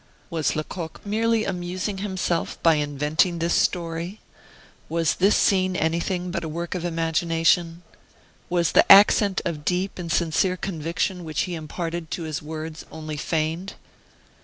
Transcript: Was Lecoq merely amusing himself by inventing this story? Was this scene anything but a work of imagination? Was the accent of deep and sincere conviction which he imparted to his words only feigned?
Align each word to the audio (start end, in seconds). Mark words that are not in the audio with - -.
Was 0.31 0.55
Lecoq 0.55 0.99
merely 1.05 1.45
amusing 1.45 1.99
himself 1.99 2.57
by 2.63 2.73
inventing 2.73 3.37
this 3.37 3.53
story? 3.53 4.19
Was 4.89 5.13
this 5.13 5.35
scene 5.37 5.75
anything 5.75 6.31
but 6.31 6.43
a 6.43 6.49
work 6.49 6.73
of 6.73 6.83
imagination? 6.83 7.83
Was 8.49 8.71
the 8.71 8.91
accent 8.91 9.41
of 9.45 9.63
deep 9.63 9.99
and 9.99 10.11
sincere 10.11 10.57
conviction 10.57 11.23
which 11.23 11.41
he 11.41 11.53
imparted 11.53 12.09
to 12.09 12.23
his 12.23 12.41
words 12.41 12.83
only 12.91 13.15
feigned? 13.15 13.75